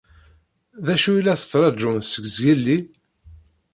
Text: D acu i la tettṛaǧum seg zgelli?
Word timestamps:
D 0.85 0.87
acu 0.93 1.11
i 1.15 1.21
la 1.21 1.35
tettṛaǧum 1.41 1.97
seg 2.03 2.25
zgelli? 2.35 2.77